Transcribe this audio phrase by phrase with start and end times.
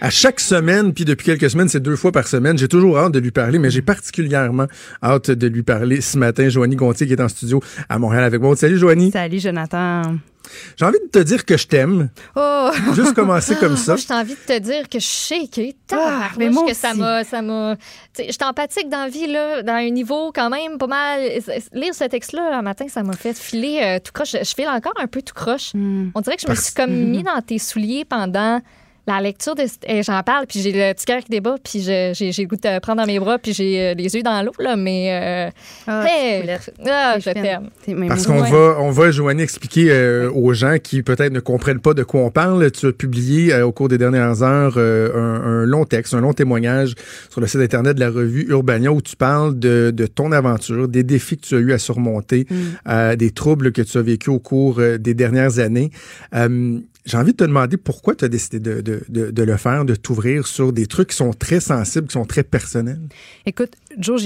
[0.00, 3.12] À chaque semaine, puis depuis quelques semaines, c'est deux fois par semaine, j'ai toujours hâte
[3.12, 4.66] de lui parler, mais j'ai particulièrement
[5.02, 6.48] hâte de lui parler ce matin.
[6.48, 8.54] Joanie Gontier qui est en studio à Montréal avec moi.
[8.56, 9.10] Salut Joanie.
[9.12, 10.02] Salut Jonathan.
[10.76, 12.10] J'ai envie de te dire que je t'aime.
[12.36, 12.70] Oh!
[12.94, 13.96] Juste commencer comme ça.
[14.08, 17.24] J'ai envie de te dire que je sais que, Ah, mais moi que ça m'a.
[17.24, 17.76] ça m'a-
[18.18, 21.20] Je suis empathique dans la vie, là, dans un niveau quand même pas mal.
[21.72, 24.32] Lire ce texte-là un matin, ça m'a fait filer euh, tout croche.
[24.32, 25.70] Je file encore un peu tout croche.
[25.72, 26.10] Hmm.
[26.14, 28.60] On dirait que je me suis comme mis dans tes souliers pendant.
[29.06, 29.64] La lecture de.
[29.86, 32.56] eh, J'en parle, puis j'ai le petit cœur qui débat, puis j'ai j'ai le goût
[32.56, 35.08] de te prendre dans mes bras, puis j'ai euh, les yeux dans l'eau, là, mais.
[35.12, 35.50] euh,
[35.86, 36.42] Ah, hey,
[36.86, 37.68] ah, je t'aime.
[38.08, 38.50] Parce qu'on Ouais.
[38.50, 42.22] va, on va, Joanie, expliquer euh, aux gens qui peut-être ne comprennent pas de quoi
[42.22, 42.70] on parle.
[42.70, 46.20] Tu as publié euh, au cours des dernières heures euh, un, un long texte, un
[46.22, 46.94] long témoignage
[47.28, 50.88] sur le site Internet de la revue Urbania où tu parles de, de ton aventure,
[50.88, 52.54] des défis que tu as eu à surmonter, Mm.
[52.88, 55.90] euh, des troubles que tu as vécu au cours euh, des dernières années.
[57.04, 59.84] J'ai envie de te demander pourquoi tu as décidé de, de, de, de le faire,
[59.84, 63.00] de t'ouvrir sur des trucs qui sont très sensibles, qui sont très personnels.
[63.44, 64.22] Écoute, Joe,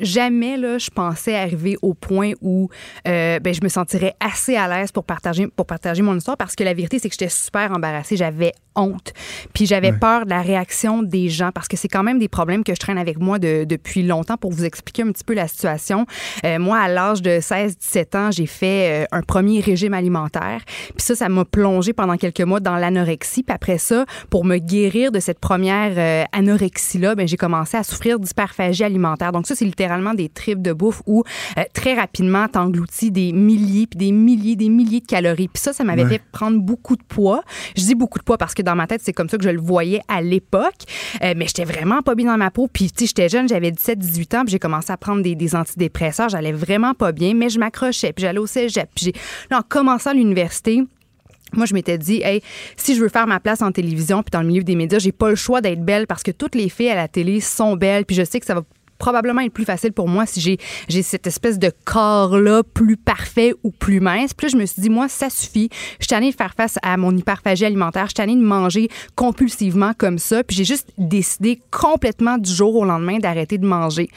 [0.00, 2.68] jamais là, je pensais arriver au point où
[3.06, 6.54] euh, ben, je me sentirais assez à l'aise pour partager, pour partager mon histoire parce
[6.56, 8.16] que la vérité, c'est que j'étais super embarrassée.
[8.16, 9.12] J'avais honte.
[9.52, 12.64] Puis j'avais peur de la réaction des gens parce que c'est quand même des problèmes
[12.64, 15.46] que je traîne avec moi de- depuis longtemps pour vous expliquer un petit peu la
[15.46, 16.06] situation.
[16.44, 20.60] Euh, moi, à l'âge de 16-17 ans, j'ai fait euh, un premier régime alimentaire.
[20.66, 23.44] Puis ça, ça m'a plongé pendant quelques mois dans l'anorexie.
[23.44, 28.18] Puis après ça, pour me guérir de cette première anorexie-là, ben, j'ai commencé à souffrir
[28.18, 29.03] d'hyperphagie alimentaire.
[29.32, 31.22] Donc ça, c'est littéralement des tripes de bouffe où
[31.58, 35.48] euh, très rapidement, t'engloutis des milliers, puis des milliers, des milliers de calories.
[35.48, 36.10] Puis ça, ça m'avait Ouais.
[36.10, 37.42] fait prendre beaucoup de poids.
[37.76, 39.50] Je dis beaucoup de poids parce que dans ma tête, c'est comme ça que je
[39.50, 40.74] le voyais à l'époque.
[41.22, 42.68] Euh, mais j'étais vraiment pas bien dans ma peau.
[42.72, 45.54] Puis, tu sais, j'étais jeune, j'avais 17-18 ans, puis j'ai commencé à prendre des, des
[45.54, 46.28] antidépresseurs.
[46.28, 48.12] J'allais vraiment pas bien, mais je m'accrochais.
[48.12, 48.88] Puis j'allais au cégep.
[48.94, 49.12] Puis
[49.50, 50.82] là, en commençant l'université,
[51.52, 52.42] moi, je m'étais dit, hey,
[52.76, 55.12] si je veux faire ma place en télévision puis dans le milieu des médias, j'ai
[55.12, 58.04] pas le choix d'être belle parce que toutes les filles à la télé sont belles.
[58.04, 58.62] Puis je sais que ça va
[59.04, 60.56] probablement être plus facile pour moi si j'ai
[60.88, 64.32] j'ai cette espèce de corps-là plus parfait ou plus mince.
[64.32, 65.68] Puis là, je me suis dit, moi, ça suffit.
[66.00, 68.04] Je suis tannée de faire face à mon hyperphagie alimentaire.
[68.04, 70.42] Je suis tannée de manger compulsivement comme ça.
[70.42, 74.08] Puis j'ai juste décidé complètement du jour au lendemain d'arrêter de manger.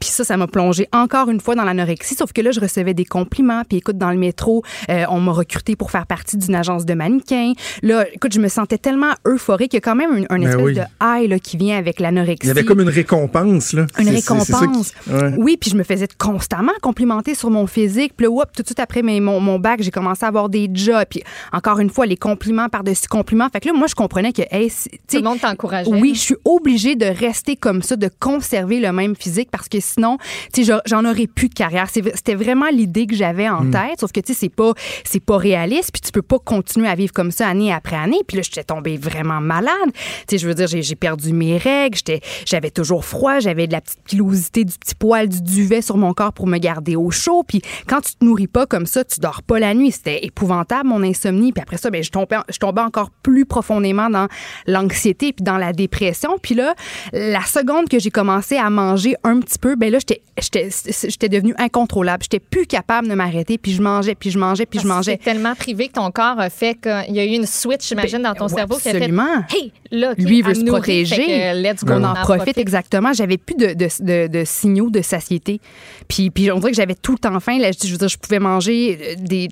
[0.00, 2.14] Puis ça, ça m'a plongé encore une fois dans l'anorexie.
[2.14, 3.62] Sauf que là, je recevais des compliments.
[3.68, 6.94] Puis écoute, dans le métro, euh, on m'a recruté pour faire partie d'une agence de
[6.94, 7.52] mannequins.
[7.82, 9.74] Là, écoute, je me sentais tellement euphorique.
[9.74, 10.74] Il y a quand même un, un Ben espèce oui.
[10.74, 12.46] de high là, qui vient avec l'anorexie.
[12.46, 13.86] Il y avait comme une récompense, là.
[13.98, 14.92] Une C'est- récompense.
[15.08, 15.34] ouais.
[15.38, 18.12] Oui, puis je me faisais constamment complimenter sur mon physique.
[18.16, 20.48] Puis là, whoop, tout de suite après mes- mon, mon bac, j'ai commencé à avoir
[20.48, 21.04] des jobs.
[21.08, 23.48] Puis encore une fois, les compliments par-dessus compliments.
[23.52, 24.70] Fait que là, moi, je comprenais que, hey,
[25.08, 25.90] Tout le monde t'encourageait.
[25.90, 29.80] oui, je suis obligée de rester comme ça, de conserver le même physique parce que
[29.80, 30.18] sinon,
[30.52, 31.88] tu sais, j'en- aurais plus de carrière.
[31.90, 33.70] C'était vraiment l'idée que j'avais en Hmm.
[33.70, 34.72] tête, sauf que tu sais, c'est pas,
[35.04, 38.20] c'est pas réaliste, puis tu peux pas continuer à vivre comme ça année après année.
[38.26, 39.72] Puis là, j'étais tombée vraiment malade.
[39.92, 39.92] Tu
[40.30, 43.72] sais, je veux dire, j'ai j'ai perdu mes règles, j'étais, j'avais toujours froid, j'avais de
[43.72, 47.10] la petite pilosité, du petit poil, du duvet sur mon corps pour me garder au
[47.10, 47.44] chaud.
[47.46, 49.92] Puis quand tu te nourris pas comme ça, tu dors pas la nuit.
[49.92, 51.52] C'était épouvantable mon insomnie.
[51.52, 54.26] Puis après ça, ben je tombais, je tombais encore plus profondément dans
[54.66, 56.38] l'anxiété puis dans la dépression.
[56.42, 56.74] Puis là,
[57.12, 60.70] la seconde que j'ai commencé à manger un petit peu, ben là, j'étais, j'étais,
[61.04, 62.24] j'étais devenue incontrôlable.
[62.24, 63.58] J'étais plus capable de m'arrêter.
[63.58, 65.18] Puis je mangeais, puis je mangeais, puis je Parce mangeais.
[65.22, 68.22] C'est tellement privé que ton corps a fait qu'il y a eu une switch, j'imagine,
[68.22, 69.44] dans ton ouais, cerveau qui a fait absolument.
[69.50, 71.26] Hey, là, OK, Lui, il veut se protéger.
[71.26, 73.12] que let's go, on en profite, exactement.
[73.12, 75.60] J'avais plus de, de, de- signaux de satiété.
[76.08, 77.58] Puis, puis on dirait que j'avais tout le temps faim.
[77.58, 77.78] Là, je
[78.08, 79.48] je pouvais manger euh, des,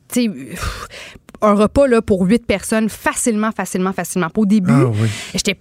[1.42, 4.28] un repas là, pour huit personnes facilement, facilement, facilement.
[4.36, 5.08] Au début, Ah oui.
[5.34, 5.56] j'étais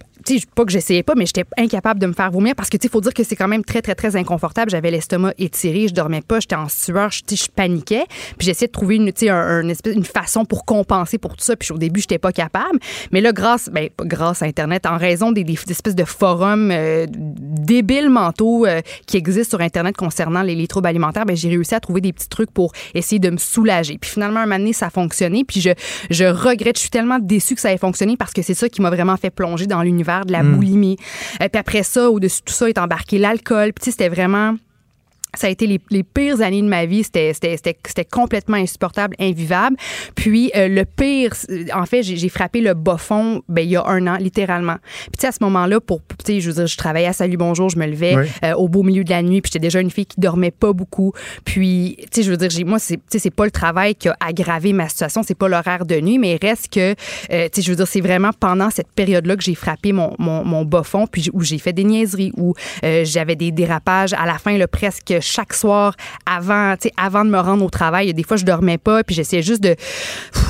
[0.54, 2.90] pas que j'essayais pas, mais j'étais incapable de me faire vomir parce que, tu sais,
[2.92, 4.70] faut dire que c'est quand même très, très, très inconfortable.
[4.70, 7.22] J'avais l'estomac étiré, je dormais pas, j'étais en sueur, je,
[7.54, 8.04] paniquais.
[8.36, 11.56] Puis j'essayais de trouver une, un- espèce- une façon pour compenser pour tout ça.
[11.56, 12.78] Puis au début, j'étais pas capable.
[13.10, 17.06] Mais là, grâce, ben, grâce à Internet, en raison des, des espèces de forums euh,
[17.10, 21.74] débiles mentaux euh, qui existent sur Internet concernant les, les troubles alimentaires, ben, j'ai réussi
[21.74, 23.98] à trouver des petits trucs pour essayer de me soulager.
[23.98, 25.44] Puis finalement, un moment donné, ça a fonctionné.
[25.44, 25.67] Puis je,
[26.10, 28.82] je regrette, je suis tellement déçue que ça ait fonctionné parce que c'est ça qui
[28.82, 30.96] m'a vraiment fait plonger dans l'univers de la boulimie.
[31.42, 33.72] Euh, puis après ça, au-dessus de tout ça, est embarqué l'alcool.
[33.72, 34.54] Puis c'était vraiment
[35.38, 37.04] ça a été les, les, pires années de ma vie.
[37.04, 39.76] C'était, c'était, complètement insupportable, invivable.
[40.14, 41.32] Puis euh, le pire,
[41.74, 44.76] en fait, j'ai, frappé le bas fond ben, il y a un an, littéralement.
[45.16, 47.86] Puis à ce moment-là, pour, je veux dire, je travaillais à Salut Bonjour, je me
[47.86, 50.50] levais euh, au beau milieu de la nuit, puis j'étais déjà une fille qui dormait
[50.50, 51.12] pas beaucoup.
[51.44, 54.16] Puis, tu sais, je veux dire, j'ai, moi, c'est, c'est pas le travail qui a
[54.20, 57.62] aggravé ma situation, c'est pas l'horaire de nuit, mais il reste que, euh, tu sais,
[57.62, 60.82] je veux dire, c'est vraiment pendant cette période-là que j'ai frappé mon, mon, mon bas
[60.82, 64.66] fond, puis où j'ai fait des niaiseries, où j'avais des dérapages à la fin, là,
[64.66, 65.94] presque chaque soir
[66.26, 68.12] avant, avant de me rendre au travail.
[68.14, 69.76] Des fois, je dormais pas, puis j'essayais juste de,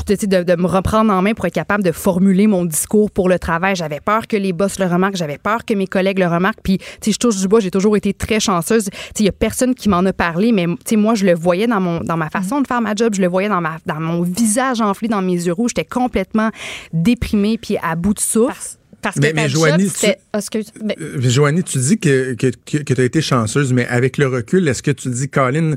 [0.07, 3.39] de, de, me reprendre en main pour être capable de formuler mon discours pour le
[3.39, 3.77] travail.
[3.77, 6.63] J'avais peur que les boss le remarquent, j'avais peur que mes collègues le remarquent.
[6.63, 8.89] Puis, je touche du bois, j'ai toujours été très chanceuse.
[9.19, 10.67] Il y a personne qui m'en a parlé, mais
[10.97, 13.29] moi, je le voyais dans, mon, dans ma façon de faire ma job, je le
[13.29, 15.73] voyais dans, ma, dans mon visage enflé, dans mes yeux rouges.
[15.77, 16.51] J'étais complètement
[16.93, 18.49] déprimée, puis à bout de souffle.
[18.49, 23.21] Parce que mais, Joanie, tu, euh, Joanie, tu dis que, que, que tu as été
[23.21, 25.75] chanceuse, mais avec le recul, est-ce que tu dis, Colin,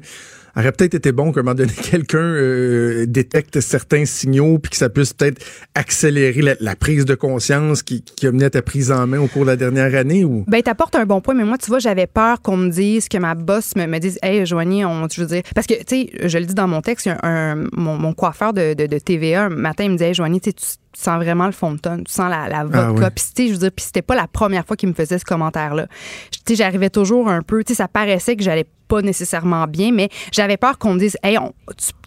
[0.56, 4.78] aurait peut-être été bon qu'à un moment donné, quelqu'un euh, détecte certains signaux puis que
[4.78, 5.44] ça puisse peut-être
[5.76, 9.28] accélérer la, prise de conscience qui, qui a mené à ta prise en main au
[9.28, 10.24] cours de la dernière année?
[10.24, 10.46] Ou?
[10.48, 13.18] Ben, t'apportes un bon point, mais moi, tu vois, j'avais peur qu'on me dise, que
[13.18, 16.10] ma boss me, me dise, hey, Joanie, on, je veux dire, parce que, tu sais,
[16.28, 19.86] je le dis dans mon texte, un, mon, coiffeur de, de, de, TVA, un matin,
[19.86, 20.54] il me disait, hey, Joanie, tu
[20.94, 23.12] tu sens vraiment le fond de tonne, tu sens la, la ah vodka.
[23.12, 25.88] Puis, je veux dire, puis c'était pas la première fois qu'il me faisait ce commentaire-là.
[26.32, 29.94] Tu sais, j'arrivais toujours un peu, tu sais, ça paraissait que j'allais pas nécessairement bien,
[29.94, 31.38] mais j'avais peur qu'on me dise, hey,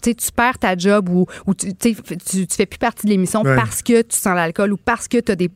[0.03, 3.41] tu, tu perds ta job ou, ou tu, tu, tu fais plus partie de l'émission
[3.41, 5.49] parce que tu sens l'alcool ou parce que tu as des.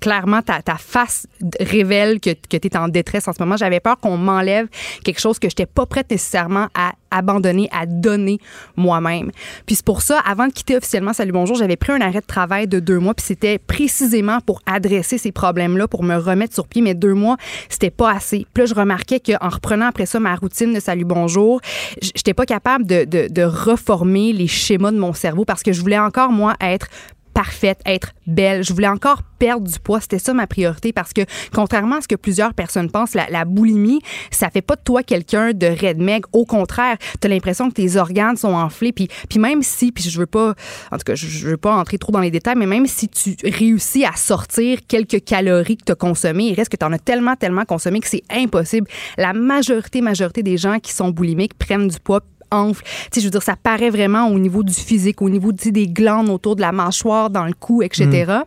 [0.00, 1.28] clairement, ta, ta face
[1.60, 3.56] révèle que, que tu es en détresse en ce moment.
[3.56, 4.66] J'avais peur qu'on m'enlève
[5.04, 8.38] quelque chose que je n'étais pas prête nécessairement à abandonner, à donner
[8.76, 9.30] moi-même.
[9.66, 12.26] Puis c'est pour ça, avant de quitter officiellement Salut Bonjour, j'avais pris un arrêt de
[12.26, 16.66] travail de deux mois, puis c'était précisément pour adresser ces problèmes-là, pour me remettre sur
[16.66, 16.82] pied.
[16.82, 17.36] Mais deux mois,
[17.68, 18.46] c'était pas assez.
[18.52, 21.60] Puis là, je remarquais qu'en reprenant après ça ma routine de Salut Bonjour,
[22.00, 25.80] j'étais pas capable de, de, de reformer les schémas de mon cerveau parce que je
[25.80, 26.88] voulais encore, moi, être
[27.32, 28.62] parfaite, être belle.
[28.62, 30.00] Je voulais encore perdre du poids.
[30.00, 31.22] C'était ça ma priorité parce que,
[31.52, 34.00] contrairement à ce que plusieurs personnes pensent, la, boulimie,
[34.30, 36.00] ça fait pas de toi quelqu'un de red
[36.32, 38.92] Au contraire, tu as l'impression que tes organes sont enflés.
[38.92, 40.54] Puis, puis même si, puis je veux pas,
[40.92, 43.36] en tout cas, je, veux pas entrer trop dans les détails, mais même si tu
[43.44, 46.98] réussis à sortir quelques calories que tu as consommées, il reste que tu en as
[46.98, 48.86] tellement, tellement consommé que c'est impossible.
[49.16, 52.84] La majorité, majorité des gens qui sont boulimiques prennent du poids enfle.
[53.12, 56.28] Tu je veux dire, ça paraît vraiment au niveau du physique, au niveau des glandes
[56.28, 58.42] autour de la mâchoire, dans le cou, etc.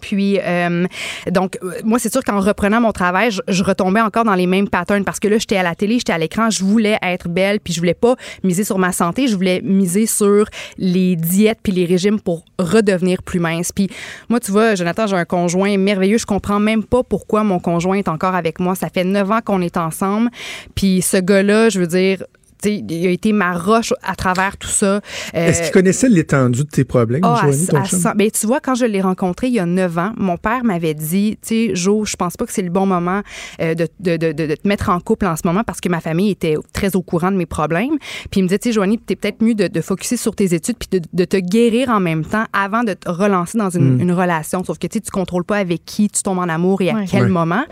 [0.00, 0.86] Puis, euh,
[1.30, 4.68] donc, euh, moi, c'est sûr qu'en reprenant mon travail, je, retombais encore dans les mêmes
[4.68, 7.60] patterns parce que là, j'étais à la télé, j'étais à l'écran, je voulais être belle,
[7.60, 11.72] puis je voulais pas miser sur ma santé, je voulais miser sur les diètes puis
[11.72, 13.72] les régimes pour redevenir plus mince.
[13.72, 13.88] Puis,
[14.28, 16.18] moi, tu vois, Jonathan, j'ai un conjoint merveilleux.
[16.18, 18.74] Je comprends même pas pourquoi mon conjoint est encore avec moi.
[18.74, 20.30] Ça fait neuf ans qu'on est ensemble.
[20.74, 22.24] Puis, ce gars-là, je veux dire,
[22.70, 25.00] il a été ma roche à travers tout ça.
[25.32, 27.68] Est-ce qu'il connaissait l'étendue de tes problèmes, oh, Joanie,
[28.16, 30.94] ben, tu vois, quand je l'ai rencontré il y a neuf ans, mon père m'avait
[30.94, 33.22] dit, tu sais, Jo, je pense pas que c'est le bon moment
[33.60, 36.00] euh, de, de, de, de, te mettre en couple en ce moment parce que ma
[36.00, 37.98] famille était très au courant de mes problèmes.
[38.30, 40.54] Puis il me disait, tu sais, Joanie, t'es peut-être mieux de, de focuser sur tes
[40.54, 44.00] études puis de, te guérir en même temps avant de te relancer dans une, hmm.
[44.00, 44.62] une relation.
[44.64, 47.28] Sauf que tu tu contrôles pas avec qui tu tombes en amour et à quel
[47.28, 47.64] moment.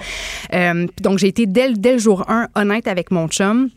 [0.52, 3.68] Euh, donc j'ai été dès, dès le jour 1 honnête avec mon chum.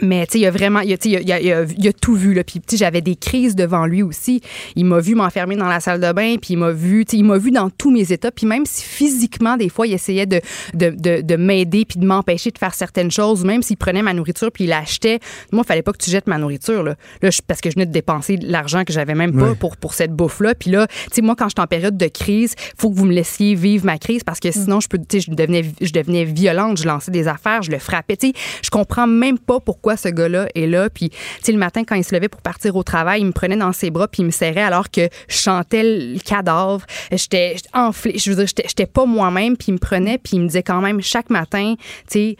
[0.00, 2.14] Mais tu sais, il a vraiment, il a, il a, il a, il a tout
[2.14, 2.44] vu là.
[2.44, 4.40] Puis tu sais, j'avais des crises devant lui aussi.
[4.74, 7.16] Il m'a vu m'enfermer dans la salle de bain, puis il m'a vu, tu sais,
[7.18, 8.30] il m'a vu dans tous mes états.
[8.30, 10.40] Puis même si physiquement, des fois, il essayait de
[10.74, 14.14] de, de, de m'aider puis de m'empêcher de faire certaines choses, même s'il prenait ma
[14.14, 15.20] nourriture puis il l'achetait,
[15.52, 16.96] moi, il fallait pas que tu jettes ma nourriture là.
[17.20, 20.12] Là, parce que je venais de dépenser l'argent que j'avais même pas pour pour cette
[20.12, 20.54] bouffe là.
[20.54, 23.12] Puis là, tu sais, moi, quand j'étais en période de crise, faut que vous me
[23.12, 24.52] laissiez vivre ma crise parce que mm.
[24.52, 27.70] sinon, je peux, tu sais, je devenais je devenais violente, je lançais des affaires, je
[27.70, 28.16] le frappais.
[28.16, 30.88] Tu sais, je comprends même pas pourquoi ce gars-là est là.
[30.90, 33.32] Puis, tu sais, le matin, quand il se levait pour partir au travail, il me
[33.32, 36.84] prenait dans ses bras puis il me serrait alors que je chantais le cadavre.
[37.10, 38.18] J'étais enflée.
[38.18, 39.56] Je veux dire, j'étais pas moi-même.
[39.56, 42.36] Puis il me prenait puis il me disait quand même chaque matin, tu sais,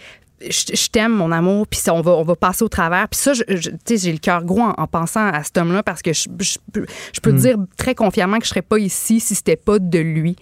[0.51, 3.09] je, t'aime, mon amour, puis on va, on va passer au travers.
[3.09, 7.21] Puis ça, j'ai le cœur gros en, pensant à cet homme-là parce que je, je
[7.21, 7.37] peux mm.
[7.37, 10.37] dire très confiamment que je serais pas ici si c'était pas de lui.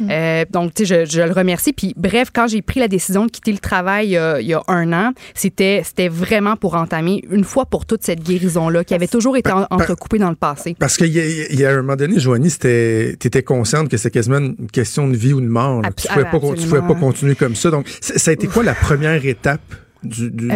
[0.00, 0.08] Mm.
[0.10, 1.72] Euh, donc, tu sais, je, le remercie.
[1.72, 4.92] Puis bref, quand j'ai pris la décision de quitter le travail il y a un
[4.92, 9.50] an, c'était vraiment pour entamer une fois pour toutes cette guérison-là qui avait toujours été
[9.70, 10.76] entrecoupée dans le passé.
[10.78, 14.38] Parce qu'il y, y, a un moment donné, Joanie, tu étais consciente que c'est quasiment
[14.38, 15.82] une question de vie ou de mort.
[15.96, 17.70] Tu ne pouvais, pas, pouvais pas continuer comme ça.
[17.70, 20.50] Donc, ça a été quoi la première étape étape du, du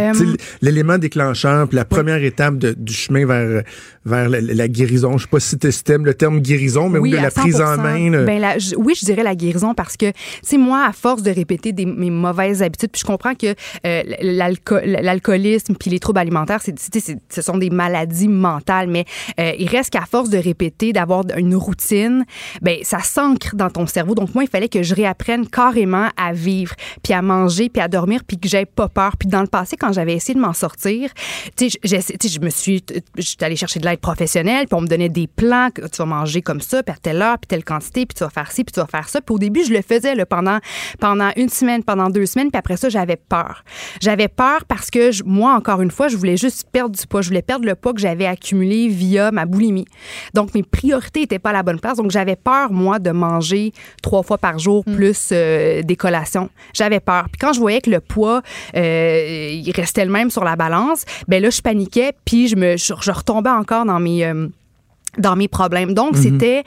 [0.63, 3.63] l'élément déclencheur, puis la première étape de, du chemin vers
[4.05, 5.17] vers la, guérison.
[5.17, 7.77] Je sais pas si tu estimes le terme guérison, mais oui, de la prise en
[7.79, 8.25] main.
[8.25, 10.13] Ben la, oui, je dirais la guérison parce que,
[10.47, 13.55] tu moi, à force de répéter des, mes mauvaises habitudes, puis je comprends que
[13.87, 16.75] euh, l'alcoolisme puis les troubles alimentaires, c'est,
[17.29, 19.05] ce sont des maladies mentales, mais
[19.41, 22.25] euh, il reste qu'à force de répéter, d'avoir une routine,
[22.63, 24.15] ben ça s'ancre dans ton cerveau.
[24.15, 27.89] Donc moi, il fallait que je réapprenne carrément à vivre, puis à manger, puis à
[27.89, 29.17] dormir, puis que j'aie pas peur.
[29.17, 31.11] Puis dans le passé, quand j'avais essayé de m'en sortir,
[31.57, 32.85] tu sais, je me suis,
[33.17, 36.07] j'étais allée chercher de l'aide professionnelle, puis on me donnait des plans, que tu vas
[36.07, 38.63] manger comme ça, puis à telle heure, puis telle quantité, puis tu vas faire ci,
[38.63, 39.21] puis tu vas faire ça.
[39.21, 40.59] Puis au début, je le faisais là, pendant
[41.01, 43.65] pendant une semaine, pendant deux semaines, puis après ça, j'avais peur.
[44.01, 47.23] J'avais peur parce que moi, encore une fois, je voulais juste perdre du poids.
[47.23, 49.87] Je voulais perdre le poids que j'avais accumulé via ma boulimie.
[50.33, 51.97] Donc mes priorités n'étaient pas à la bonne place.
[51.97, 53.73] Donc j'avais peur moi de manger
[54.03, 54.95] trois fois par jour mm.
[54.95, 56.51] plus euh, des collations.
[56.73, 57.25] J'avais peur.
[57.25, 58.43] Puis quand je voyais que le poids
[58.77, 62.77] euh, il restait le même sur la balance, ben là je paniquais puis je me
[62.77, 64.49] je, retombais encore dans mes euh,
[65.19, 65.95] dans mes problèmes.
[65.95, 66.23] Donc, mhm.
[66.23, 66.65] c'était,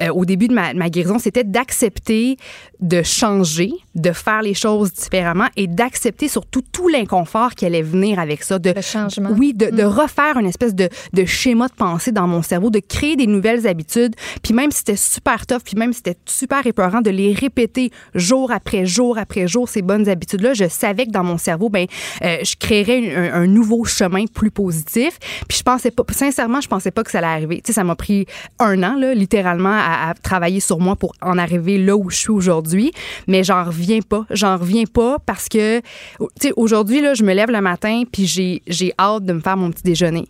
[0.00, 2.36] euh, au début de ma, ma guérison, c'était d'accepter
[2.80, 8.18] de changer, de faire les choses différemment et d'accepter surtout tout l'inconfort qui allait venir
[8.18, 8.58] avec ça.
[8.58, 9.30] De, le changement.
[9.36, 9.86] Oui, de, de, mm.
[9.86, 13.66] refaire une espèce de, de schéma de pensée dans mon cerveau, de créer des nouvelles
[13.66, 14.14] habitudes.
[14.42, 17.90] Puis même si c'était super tough, puis même si c'était super épeurant, de les répéter
[18.14, 21.86] jour après jour après jour, ces bonnes habitudes-là, je savais que dans mon cerveau, ben,
[22.22, 25.18] euh, je créerais un, un, nouveau chemin plus positif.
[25.48, 27.56] Puis je pensais pas, sincèrement, je pensais pas que ça allait arriver.
[27.56, 28.26] Tu sais, ça m'a pris
[28.58, 32.30] un an, là, littéralement, à, travailler sur moi pour en arriver là où je suis
[32.30, 32.92] aujourd'hui.
[33.26, 34.24] Mais j'en reviens pas.
[34.30, 38.26] J'en reviens pas parce que, tu sais, aujourd'hui, là, je me lève le matin puis
[38.26, 40.28] j'ai, j'ai hâte de me faire mon petit déjeuner.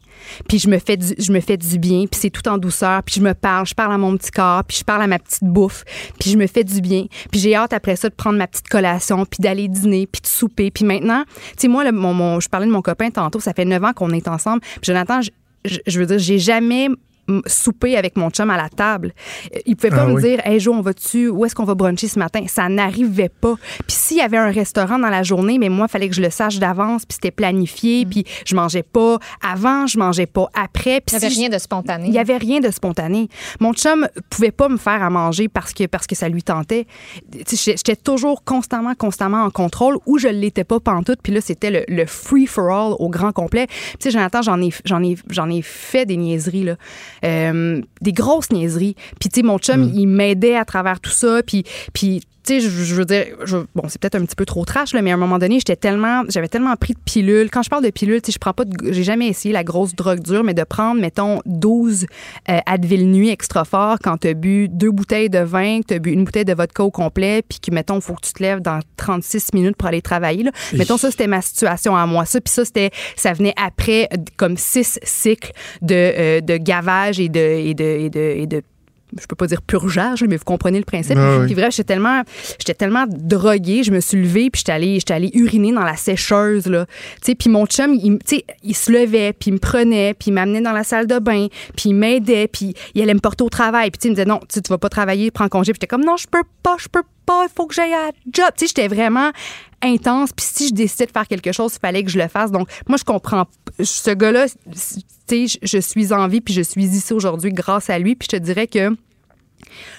[0.49, 3.03] Puis je me fais du, je me fais du bien, puis c'est tout en douceur,
[3.03, 5.19] puis je me parle, je parle à mon petit corps, puis je parle à ma
[5.19, 5.85] petite bouffe,
[6.19, 7.07] puis je me fais du bien.
[7.31, 10.27] Puis j'ai hâte après ça de prendre ma petite collation, puis d'aller dîner, puis de
[10.27, 10.71] souper.
[10.71, 13.65] Puis maintenant, tu sais, moi, le, mon, je parlais de mon copain tantôt, ça fait
[13.65, 14.61] neuf ans qu'on est ensemble.
[14.61, 15.31] Puis Jonathan, je,
[15.87, 16.89] je veux dire, j'ai jamais
[17.47, 19.13] souper avec mon chum à la table.
[19.67, 22.09] Il pouvait pas ah me dire, hey Jo, on va-tu, où est-ce qu'on va bruncher
[22.09, 22.45] ce matin?
[22.49, 23.55] Ça n'arrivait pas.
[23.87, 26.23] Puis s'il y avait un restaurant dans la journée, mais moi, il fallait que je
[26.23, 28.09] le sache d'avance, puis c'était planifié, mm.
[28.09, 31.03] puis je mangeais pas avant, je mangeais pas après.
[31.11, 32.09] Il n'y avait rien de spontané.
[32.09, 33.29] Il y avait rien de spontané.
[33.61, 36.87] Mon chum pouvait pas me faire à manger parce que, parce que ça lui tentait.
[37.33, 42.07] J'étais toujours constamment, constamment en contrôle, ou je l'étais pas pantoute, puis là, c'était le,
[42.07, 43.67] free-for-all au grand complet.
[43.67, 46.77] Tu sais, Jonathan, j'en ai, j'en ai, j'en ai fait des niaiseries, là.
[47.25, 48.97] Euh, des grosses niaiseries.
[49.19, 49.93] Puis, tu sais, mon chum, mm.
[49.95, 51.43] il m'aidait à travers tout ça.
[51.43, 53.27] Puis, puis tu sais, je, veux dire,
[53.75, 55.77] bon, c'est peut-être un petit peu trop trash, là, mais à un moment donné, j'étais
[55.77, 57.49] tellement, j'avais tellement pris de pilules.
[57.51, 59.95] Quand je parle de pilules, tu sais, je prends pas j'ai jamais essayé la grosse
[59.95, 62.07] drogue dure, mais de prendre, mettons, 12
[62.49, 65.95] euh, Advil nuit extra fort quand tu as bu deux bouteilles de vin, que tu
[65.95, 68.33] as bu une bouteille de vodka au complet, puis que, mettons, il faut que tu
[68.33, 70.51] te lèves dans 36 minutes pour aller travailler, là.
[70.73, 72.25] Mettons, ça, c'était ma situation à moi.
[72.25, 75.53] Ça, puis ça, c'était, ça venait après, comme six cycles
[75.83, 78.63] de, euh, de gavage et de, et de, et de, et de
[79.19, 81.19] je peux pas dire purgeage, mais vous comprenez le principe.
[81.19, 82.23] Ah puis vrai, j'étais tellement,
[82.59, 85.97] j'étais tellement droguée, je me suis levée, puis j'étais allée, j'étais allée uriner dans la
[85.97, 86.87] sécheuse là.
[86.87, 86.93] Tu
[87.27, 88.19] sais, puis mon chum, il,
[88.63, 91.47] il se levait, puis il me prenait, puis il m'amenait dans la salle de bain,
[91.77, 94.41] puis il m'aidait, puis il allait me porter au travail, puis il me disait non,
[94.49, 95.73] tu vas pas travailler, prends congé.
[95.73, 97.03] Puis j'étais comme non, je peux pas, je peux
[97.45, 98.49] il faut que j'aille à job.
[98.57, 99.31] Tu sais, j'étais vraiment
[99.83, 100.33] intense.
[100.33, 102.51] Puis si je décidais de faire quelque chose, il fallait que je le fasse.
[102.51, 103.47] Donc, moi, je comprends.
[103.83, 104.47] Ce gars-là,
[105.29, 108.15] tu sais, je suis en vie, puis je suis ici aujourd'hui grâce à lui.
[108.15, 108.97] Puis je te dirais que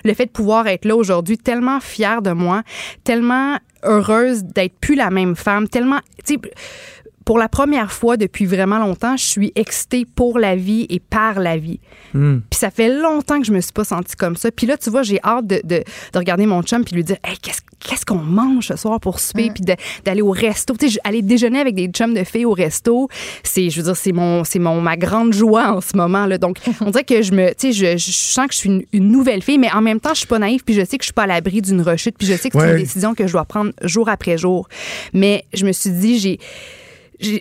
[0.03, 2.63] le fait de pouvoir être là aujourd'hui, tellement fière de moi,
[3.03, 5.99] tellement heureuse d'être plus la même femme, tellement,
[7.25, 11.39] pour la première fois depuis vraiment longtemps, je suis excitée pour la vie et par
[11.39, 11.79] la vie.
[12.13, 12.39] Hmm.
[12.49, 14.51] Puis ça fait longtemps que je me suis pas sentie comme ça.
[14.51, 17.17] Puis là, tu vois, j'ai hâte de, de, de, regarder mon chum puis lui dire
[17.23, 19.49] hey, qu'est-ce qu'est-ce qu'on mange ce soir pour souper?
[19.53, 19.63] Puis
[20.05, 20.75] d'aller au resto.
[20.77, 23.09] Tu sais, aller déjeuner avec des chums de filles au resto,
[23.43, 26.37] c'est, je veux dire, c'est mon, c'est mon ma grande joie en ce moment là.
[26.37, 29.11] Donc, on dirait que je me, tu sais, je, je, sens que je suis une,
[29.11, 31.07] nouvelle fille, mais en même temps, je suis pas naïve puis je sais que je
[31.07, 33.33] suis pas à l'abri d'une rechute puis je sais que c'est une décision que je
[33.33, 34.67] dois prendre jour après jour.
[35.13, 36.39] Mais je me suis dit, j'ai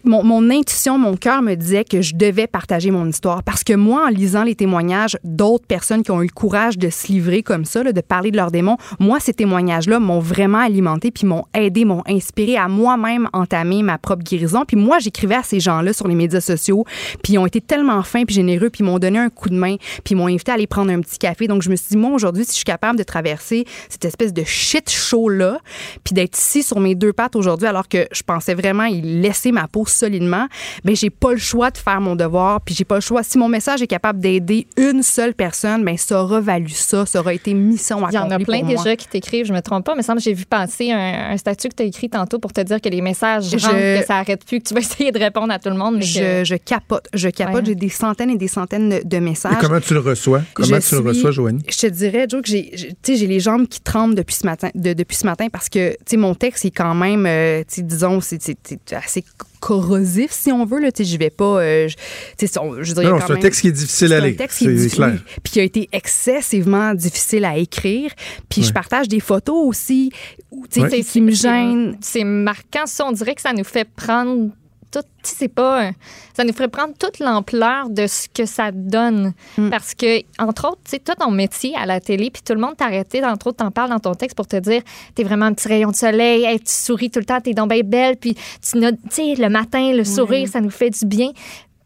[0.05, 4.07] mon, intuition, mon cœur me disait que je devais partager mon histoire parce que moi,
[4.07, 7.65] en lisant les témoignages d'autres personnes qui ont eu le courage de se livrer comme
[7.65, 11.45] ça, là, de parler de leurs démons, moi, ces témoignages-là m'ont vraiment alimenté puis m'ont
[11.55, 14.65] aidé, m'ont inspiré à moi-même entamer ma propre guérison.
[14.67, 16.85] Puis moi, j'écrivais à ces gens-là sur les médias sociaux,
[17.23, 19.57] puis ils ont été tellement fins puis généreux, puis ils m'ont donné un coup de
[19.57, 21.47] main, puis ils m'ont invité à aller prendre un petit café.
[21.47, 24.33] Donc, je me suis dit, moi, aujourd'hui, si je suis capable de traverser cette espèce
[24.33, 25.59] de shit show-là,
[26.05, 29.53] puis d'être ici sur mes deux pattes aujourd'hui, alors que je pensais vraiment y laisser
[29.53, 30.47] ma peau solidement,
[30.85, 33.23] ben j'ai pas le choix de faire mon devoir, puis j'ai pas le choix.
[33.23, 37.21] Si mon message est capable d'aider une seule personne, ben ça aura valu ça, ça
[37.21, 38.83] aura été mission accomplie Il y en a plein pour moi.
[38.85, 41.37] déjà qui t'écrivent, je me trompe pas, mais semble que j'ai vu passer un, un
[41.37, 44.07] statut que tu as écrit tantôt pour te dire que les messages Je- rentrent, que
[44.07, 45.97] ça arrête plus, que tu vas essayer de répondre à tout le monde.
[45.97, 47.55] Mais Je, que- je capote, je capote.
[47.57, 47.63] Ouais.
[47.67, 49.53] J'ai des centaines et des centaines de, de messages.
[49.55, 50.43] Et comment tu le reçois?
[50.55, 51.63] Comment Je tu le reçois, Joanie?
[51.69, 54.35] Je te dirais, Joe, que j'ai, j'ai- tu sais, j'ai les jambes qui tremblent depuis
[54.35, 57.27] ce matin, de- depuis ce matin parce que, tu sais, mon texte est quand même,
[57.27, 59.25] euh, tu sais, disons, c'est, c'est- c'est assez
[59.61, 60.89] corrosif, si on veut, là.
[60.99, 61.95] J'y vais pas, euh, je-
[62.41, 64.37] je Non, non, quand c'est un texte qui est difficile c'est à un lire.
[64.37, 65.19] texte qui est C'est difficile, clair.
[65.43, 68.11] puis qui a été excessivement difficile à écrire.
[68.49, 70.11] Puis je partage des photos aussi,
[70.51, 70.89] où, Ouais.
[70.91, 71.97] qui, qui me gênent.
[72.01, 73.05] C'est marquant, ça.
[73.07, 74.51] On dirait que ça nous fait prendre
[74.91, 75.01] tout.
[75.01, 75.91] tu sais, C'est pas.
[76.35, 79.33] Ça nous ferait prendre toute l'ampleur de ce que ça donne.
[79.57, 79.71] Mm.
[79.71, 82.61] Parce que, entre autres, tu sais, toi, ton métier à la télé, puis tout le
[82.61, 84.83] monde t'arrêtait, entre autres, t'en parles dans ton texte pour te dire
[85.15, 87.71] t'es vraiment un petit rayon de soleil, hey, tu souris tout le temps, t'es donc
[87.71, 88.81] bien belle, puis tu
[89.11, 91.31] sais, le matin, le sourire, ça nous fait du bien.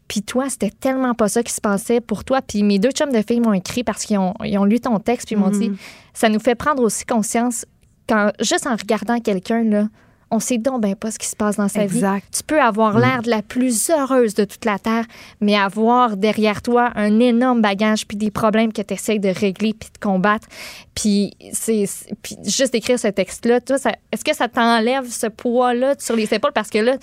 [0.07, 2.41] Puis toi, c'était tellement pas ça qui se passait pour toi.
[2.41, 4.99] Puis mes deux chums de filles m'ont écrit parce qu'ils ont, ils ont lu ton
[4.99, 5.71] texte, puis ils m'ont dit
[6.13, 7.65] ça nous fait prendre aussi conscience
[8.07, 9.87] quand, juste en regardant quelqu'un, là,
[10.35, 11.99] on sait donc ben pas ce qui se passe dans sa vie.
[12.31, 15.05] Tu peux avoir l'air de la plus heureuse de toute la Terre,
[15.41, 19.73] mais avoir derrière toi un énorme bagage puis des problèmes que tu essaies de régler
[19.73, 20.47] puis de combattre.
[20.93, 21.85] Puis, c'est,
[22.21, 26.31] puis juste écrire ce texte-là, toi, ça- est-ce que ça t'enlève ce poids-là sur les
[26.33, 26.51] épaules?
[26.53, 26.97] Parce que là,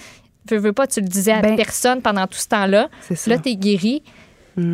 [0.50, 2.88] veux, veux pas, tu le disais à Ben, personne pendant tout ce temps-là.
[3.30, 4.02] Là, tu es guéri.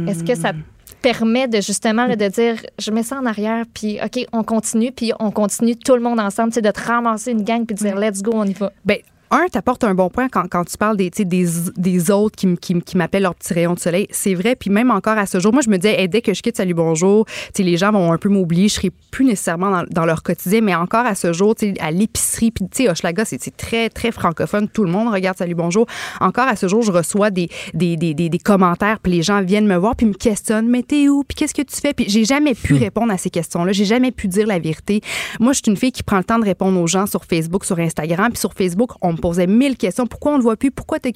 [0.09, 0.59] Est-ce que ça te
[1.03, 4.93] permet de justement là, de dire je mets ça en arrière puis OK on continue
[4.93, 7.81] puis on continue tout le monde ensemble c'est de te ramasser une gang puis de
[7.81, 8.73] dire let's go on y va.
[8.85, 8.99] Ben,
[9.31, 12.57] un, t'apportes un bon point quand, quand tu parles des, tu des, des autres qui,
[12.57, 14.07] qui, qui m'appellent leur petit rayon de soleil.
[14.11, 14.57] C'est vrai.
[14.57, 16.57] Puis même encore à ce jour, moi, je me disais, hey, dès que je quitte
[16.57, 18.69] Salut Bonjour, tu les gens vont un peu m'oublier.
[18.69, 20.61] Je serai plus nécessairement dans, dans leur quotidien.
[20.61, 23.89] Mais encore à ce jour, tu à l'épicerie, puis tu sais, Hochelaga, c'est c'est très,
[23.89, 24.69] très francophone.
[24.69, 25.87] Tout le monde regarde Salut Bonjour.
[26.21, 29.43] Encore à ce jour, je reçois des, des, des, des, des commentaires, puis les gens
[29.43, 31.23] viennent me voir, puis me questionnent, mais t'es où?
[31.23, 31.95] Puis qu'est-ce que tu fais?
[31.95, 33.73] Puis j'ai jamais pu répondre à ces questions-là.
[33.73, 35.01] J'ai jamais pu dire la vérité.
[35.39, 37.65] Moi, je suis une fille qui prend le temps de répondre aux gens sur Facebook,
[37.65, 38.31] sur Instagram.
[38.33, 40.07] Puis sur Facebook, on me posait mille questions.
[40.07, 40.71] Pourquoi on ne voit plus?
[40.71, 41.07] Pourquoi tu